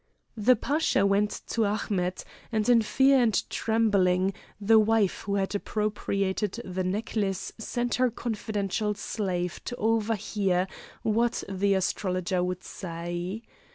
The 0.35 0.55
Pasha 0.55 1.05
went 1.05 1.29
to 1.49 1.63
Ahmet, 1.63 2.23
and, 2.51 2.67
in 2.67 2.81
fear 2.81 3.19
and 3.21 3.47
trembling, 3.51 4.33
the 4.59 4.79
wife 4.79 5.21
who 5.27 5.35
had 5.35 5.53
appropriated 5.53 6.59
the 6.65 6.83
necklace 6.83 7.53
sent 7.59 7.93
her 8.01 8.09
confidential 8.09 8.95
slave 8.95 9.63
to 9.65 9.75
overhear 9.75 10.65
what 11.03 11.43
the 11.47 11.75
astrologer 11.75 12.43
would 12.43 12.63
say. 12.63 13.43